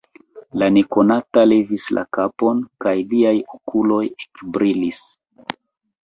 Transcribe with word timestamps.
La 0.59 0.67
nekonato 0.75 1.41
levis 1.49 1.83
la 1.97 2.03
kapon, 2.17 2.63
kaj 2.85 2.93
liaj 3.11 3.33
okuloj 3.57 4.01
ekbrilis. 4.25 5.03